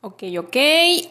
[0.00, 0.56] Ok, ok,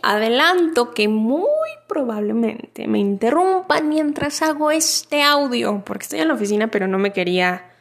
[0.03, 1.49] adelanto que muy
[1.87, 7.11] probablemente me interrumpan mientras hago este audio, porque estoy en la oficina pero no me
[7.11, 7.71] quería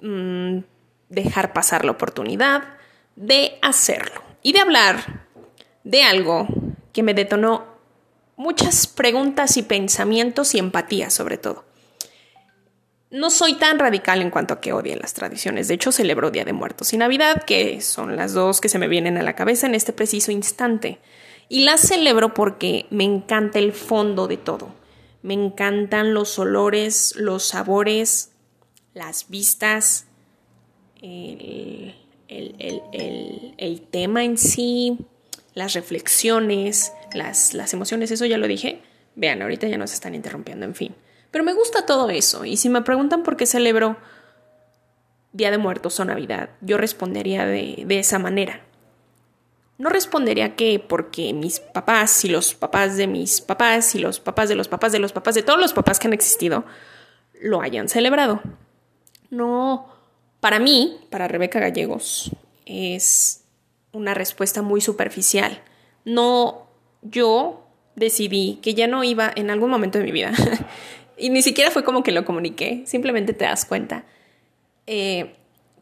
[0.00, 0.58] mm,
[1.08, 2.64] dejar pasar la oportunidad
[3.16, 5.26] de hacerlo y de hablar
[5.84, 6.46] de algo
[6.92, 7.64] que me detonó
[8.36, 11.69] muchas preguntas y pensamientos y empatía sobre todo.
[13.10, 15.66] No soy tan radical en cuanto a que odie las tradiciones.
[15.66, 18.86] De hecho, celebro Día de Muertos y Navidad, que son las dos que se me
[18.86, 21.00] vienen a la cabeza en este preciso instante.
[21.48, 24.72] Y las celebro porque me encanta el fondo de todo.
[25.22, 28.30] Me encantan los olores, los sabores,
[28.94, 30.06] las vistas,
[31.02, 31.96] el,
[32.28, 34.98] el, tema en sí,
[35.54, 38.82] las reflexiones, las, las emociones, eso ya lo dije.
[39.16, 40.94] Vean, ahorita ya nos están interrumpiendo, en fin.
[41.30, 42.44] Pero me gusta todo eso.
[42.44, 43.96] Y si me preguntan por qué celebro
[45.32, 48.62] Día de Muertos o Navidad, yo respondería de, de esa manera.
[49.78, 54.48] No respondería que porque mis papás y los papás de mis papás y los papás
[54.48, 56.64] de los papás de los papás de todos los papás que han existido
[57.40, 58.40] lo hayan celebrado.
[59.30, 59.86] No,
[60.40, 62.30] para mí, para Rebeca Gallegos,
[62.66, 63.44] es
[63.92, 65.62] una respuesta muy superficial.
[66.04, 66.66] No,
[67.02, 67.66] yo
[67.96, 70.32] decidí que ya no iba en algún momento de mi vida
[71.20, 74.04] y ni siquiera fue como que lo comuniqué, simplemente te das cuenta
[74.86, 75.34] eh,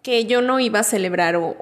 [0.02, 1.56] que yo no iba a celebrar o,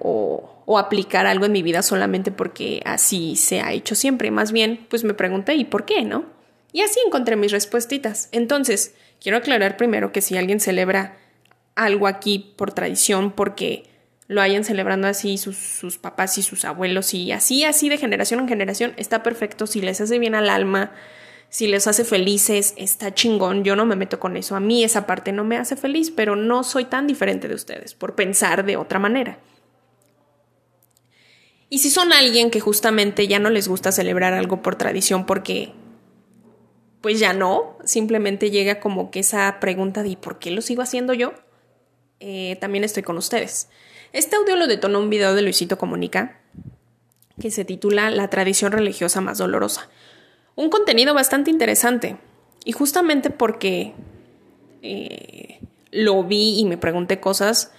[0.66, 4.30] o, aplicar algo en mi vida solamente porque así se ha hecho siempre.
[4.30, 6.24] Más bien, pues me pregunté, ¿y por qué, no?
[6.72, 8.28] Y así encontré mis respuestitas.
[8.32, 11.16] Entonces, quiero aclarar primero que si alguien celebra
[11.76, 13.84] algo aquí por tradición, porque
[14.28, 18.40] lo hayan celebrando así sus, sus papás y sus abuelos y así, así de generación
[18.40, 19.66] en generación, está perfecto.
[19.66, 20.92] Si les hace bien al alma,
[21.48, 24.56] si les hace felices, está chingón, yo no me meto con eso.
[24.56, 27.94] A mí esa parte no me hace feliz, pero no soy tan diferente de ustedes
[27.94, 29.38] por pensar de otra manera.
[31.68, 35.72] Y si son alguien que justamente ya no les gusta celebrar algo por tradición porque
[37.00, 41.12] pues ya no, simplemente llega como que esa pregunta de ¿por qué lo sigo haciendo
[41.14, 41.34] yo?
[42.20, 43.68] Eh, también estoy con ustedes.
[44.12, 46.40] Este audio lo detonó un video de Luisito Comunica
[47.40, 49.88] que se titula La tradición religiosa más dolorosa
[50.56, 52.16] un contenido bastante interesante.
[52.64, 53.94] Y justamente porque
[54.82, 55.60] eh,
[55.92, 57.72] lo vi y me pregunté cosas,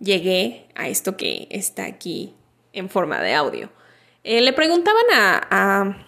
[0.00, 2.34] llegué a esto que está aquí
[2.72, 3.70] en forma de audio.
[4.24, 6.06] Eh, le preguntaban a,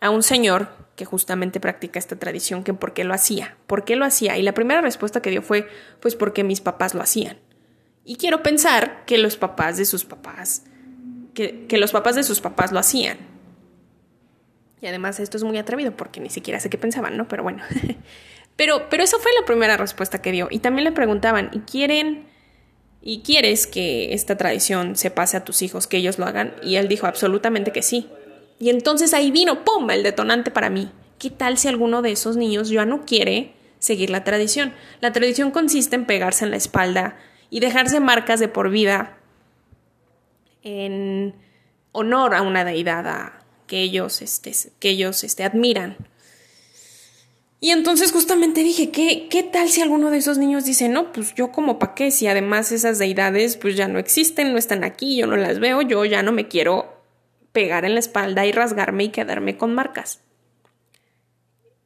[0.00, 3.96] a, un señor que justamente practica esta tradición que por qué lo hacía, por qué
[3.96, 4.38] lo hacía.
[4.38, 5.68] Y la primera respuesta que dio fue,
[6.00, 7.38] pues porque mis papás lo hacían.
[8.04, 10.62] Y quiero pensar que los papás de sus papás,
[11.32, 13.33] que, que los papás de sus papás lo hacían.
[14.84, 17.26] Y además esto es muy atrevido porque ni siquiera sé qué pensaban, ¿no?
[17.26, 17.62] Pero bueno.
[18.56, 20.48] pero, pero esa fue la primera respuesta que dio.
[20.50, 22.26] Y también le preguntaban, ¿y quieren...
[23.00, 26.54] ¿Y quieres que esta tradición se pase a tus hijos, que ellos lo hagan?
[26.62, 28.10] Y él dijo absolutamente que sí.
[28.58, 30.90] Y entonces ahí vino, ¡pum!, el detonante para mí.
[31.18, 34.74] ¿Qué tal si alguno de esos niños ya no quiere seguir la tradición?
[35.00, 37.16] La tradición consiste en pegarse en la espalda
[37.48, 39.16] y dejarse marcas de por vida
[40.62, 41.34] en
[41.92, 45.96] honor a una deidad, que ellos, este, que ellos este, admiran.
[47.60, 51.34] Y entonces justamente dije, ¿qué, ¿qué tal si alguno de esos niños dice, no, pues
[51.34, 55.16] yo como pa' qué, si además esas deidades pues ya no existen, no están aquí,
[55.16, 57.02] yo no las veo, yo ya no me quiero
[57.52, 60.20] pegar en la espalda y rasgarme y quedarme con marcas.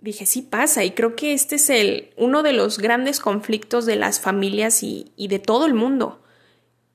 [0.00, 3.96] Dije, sí pasa, y creo que este es el, uno de los grandes conflictos de
[3.96, 6.22] las familias y, y de todo el mundo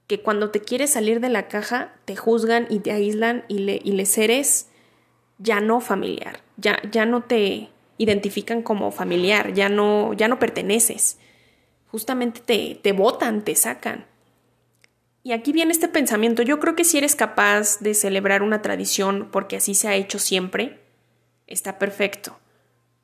[0.07, 3.79] que cuando te quieres salir de la caja te juzgan y te aíslan y, le,
[3.83, 4.67] y les eres
[5.37, 11.17] ya no familiar, ya, ya no te identifican como familiar, ya no, ya no perteneces.
[11.87, 14.05] Justamente te, te votan, te sacan.
[15.21, 19.29] Y aquí viene este pensamiento, yo creo que si eres capaz de celebrar una tradición
[19.31, 20.81] porque así se ha hecho siempre,
[21.47, 22.39] está perfecto.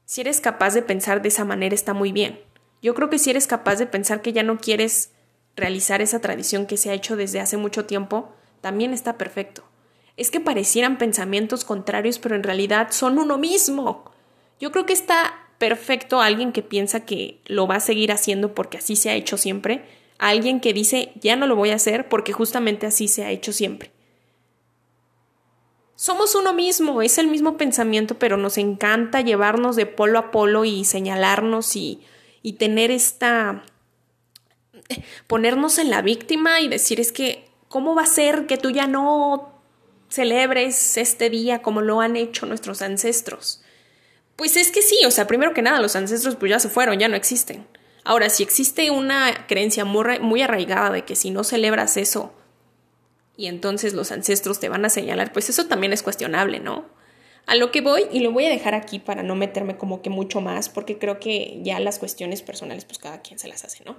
[0.06, 2.42] Si eres capaz de pensar de esa manera, está muy bien.
[2.82, 5.12] Yo creo que si eres capaz de pensar que ya no quieres
[5.56, 9.69] realizar esa tradición que se ha hecho desde hace mucho tiempo, también está perfecto
[10.20, 14.12] es que parecieran pensamientos contrarios, pero en realidad son uno mismo.
[14.60, 18.78] Yo creo que está perfecto alguien que piensa que lo va a seguir haciendo porque
[18.78, 19.86] así se ha hecho siempre,
[20.18, 23.54] alguien que dice ya no lo voy a hacer porque justamente así se ha hecho
[23.54, 23.92] siempre.
[25.96, 30.64] Somos uno mismo, es el mismo pensamiento, pero nos encanta llevarnos de polo a polo
[30.64, 32.02] y señalarnos y,
[32.42, 33.64] y tener esta...
[35.28, 38.88] ponernos en la víctima y decir es que, ¿cómo va a ser que tú ya
[38.88, 39.59] no
[40.10, 43.62] celebres este día como lo han hecho nuestros ancestros.
[44.36, 47.00] Pues es que sí, o sea, primero que nada, los ancestros pues ya se fueron,
[47.00, 47.68] ya no existen.
[48.04, 52.34] Ahora, si existe una creencia muy, arraigada de que si no celebras eso
[53.38, 56.86] y entonces los ancestros te van a señalar, pues eso también es cuestionable, ¿no?
[57.46, 60.10] A lo que voy, y lo voy a dejar aquí para no meterme como que
[60.10, 63.84] mucho más, porque creo que ya las cuestiones personales, pues cada quien se las hace,
[63.86, 63.96] ¿no?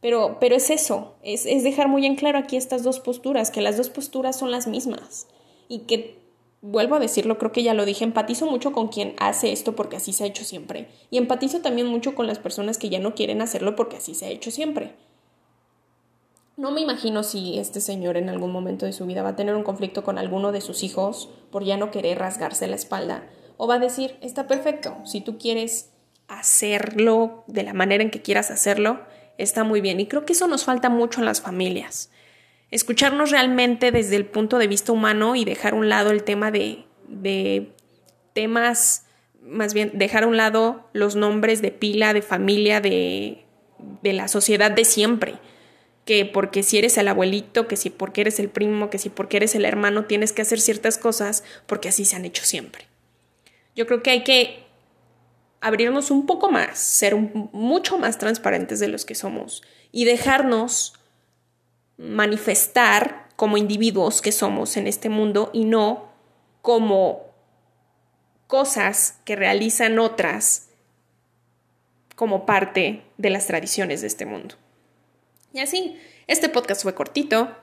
[0.00, 3.60] Pero, pero es eso, es, es dejar muy en claro aquí estas dos posturas, que
[3.60, 5.26] las dos posturas son las mismas
[5.68, 6.18] y que
[6.60, 9.96] vuelvo a decirlo, creo que ya lo dije, empatizo mucho con quien hace esto porque
[9.96, 10.88] así se ha hecho siempre.
[11.10, 14.26] Y empatizo también mucho con las personas que ya no quieren hacerlo porque así se
[14.26, 14.94] ha hecho siempre.
[16.56, 19.54] No me imagino si este señor en algún momento de su vida va a tener
[19.54, 23.28] un conflicto con alguno de sus hijos por ya no querer rasgarse la espalda.
[23.56, 25.90] O va a decir, está perfecto, si tú quieres
[26.26, 29.00] hacerlo de la manera en que quieras hacerlo,
[29.38, 30.00] está muy bien.
[30.00, 32.10] Y creo que eso nos falta mucho en las familias.
[32.70, 36.50] Escucharnos realmente desde el punto de vista humano y dejar a un lado el tema
[36.50, 37.72] de, de
[38.34, 39.06] temas,
[39.42, 43.44] más bien dejar un lado los nombres de pila, de familia, de,
[44.02, 45.36] de la sociedad de siempre
[46.08, 49.36] que porque si eres el abuelito, que si porque eres el primo, que si porque
[49.36, 52.86] eres el hermano, tienes que hacer ciertas cosas porque así se han hecho siempre.
[53.76, 54.64] Yo creo que hay que
[55.60, 59.62] abrirnos un poco más, ser mucho más transparentes de los que somos
[59.92, 60.97] y dejarnos
[61.98, 66.08] manifestar como individuos que somos en este mundo y no
[66.62, 67.26] como
[68.46, 70.68] cosas que realizan otras
[72.14, 74.56] como parte de las tradiciones de este mundo.
[75.52, 75.96] Y así,
[76.26, 77.54] este podcast fue cortito.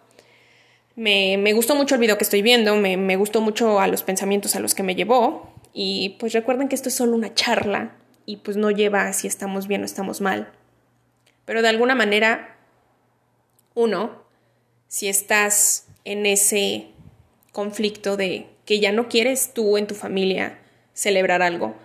[0.95, 4.55] Me, gustó mucho el video que estoy viendo, me, me gustó mucho a los pensamientos
[4.55, 5.53] a los que me llevó.
[5.73, 7.95] Y pues recuerden que esto es solo una charla
[8.25, 10.53] y pues no lleva a si estamos bien o estamos mal.
[11.43, 12.57] Pero de alguna manera,
[13.73, 14.25] uno,
[14.87, 16.87] si estás en ese
[17.51, 20.59] conflicto de que ya no quieres tú en tu familia
[20.93, 21.75] celebrar algo,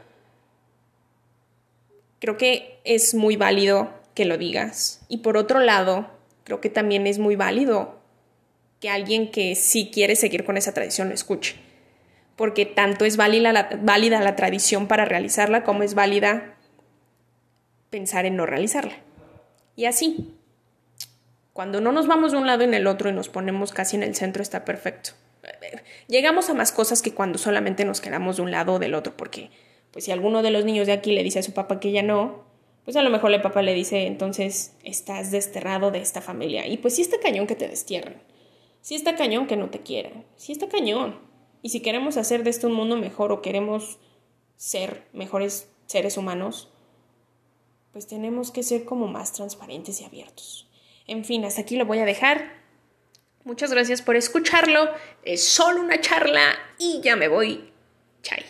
[2.20, 5.00] creo que es muy válido que lo digas.
[5.08, 6.10] Y por otro lado,
[6.44, 8.00] creo que también es muy válido
[8.80, 11.56] que alguien que sí quiere seguir con esa tradición lo escuche.
[12.36, 16.56] Porque tanto es válida la, tradición para realizarla como es válida
[17.90, 18.94] pensar en no realizarla.
[19.76, 20.34] Y así,
[21.52, 24.02] cuando no nos vamos de un lado en el otro y nos ponemos casi en
[24.02, 25.10] el centro está perfecto.
[26.06, 29.16] Llegamos a más cosas que cuando solamente nos quedamos de un lado o del otro,
[29.16, 29.50] porque
[29.90, 32.02] pues si alguno de los niños de aquí le dice a su papá que ya
[32.02, 32.44] no,
[32.84, 36.66] pues a lo mejor el papá le dice, entonces estás desterrado de esta familia.
[36.66, 38.20] Y pues sí está cañón que te destierren.
[38.80, 40.24] Sí está cañón que no te quieran.
[40.36, 41.18] Sí está cañón.
[41.62, 43.98] Y si queremos hacer de esto un mundo mejor o queremos
[44.56, 46.70] ser mejores seres humanos,
[47.92, 50.69] pues tenemos que ser como más transparentes y abiertos.
[51.06, 52.60] En fin, hasta aquí lo voy a dejar.
[53.44, 54.90] Muchas gracias por escucharlo.
[55.24, 57.72] Es solo una charla y ya me voy.
[58.22, 58.44] Chai.